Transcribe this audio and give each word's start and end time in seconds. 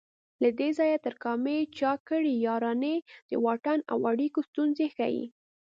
له 0.41 0.49
دې 0.59 0.69
ځای 0.79 0.91
تر 1.05 1.13
کامې 1.23 1.59
چا 1.79 1.91
کړي 2.09 2.33
یارانې 2.47 2.95
د 3.29 3.31
واټن 3.45 3.79
او 3.91 3.97
اړیکو 4.11 4.39
ستونزې 4.49 4.87
ښيي 4.95 5.25